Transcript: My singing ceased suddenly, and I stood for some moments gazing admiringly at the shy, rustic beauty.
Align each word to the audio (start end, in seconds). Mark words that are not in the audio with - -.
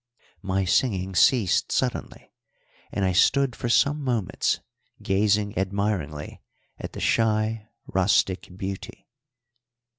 My 0.41 0.65
singing 0.65 1.13
ceased 1.13 1.71
suddenly, 1.71 2.33
and 2.91 3.05
I 3.05 3.11
stood 3.11 3.55
for 3.55 3.69
some 3.69 4.03
moments 4.03 4.59
gazing 5.03 5.55
admiringly 5.55 6.41
at 6.79 6.93
the 6.93 6.99
shy, 6.99 7.67
rustic 7.85 8.49
beauty. 8.57 9.07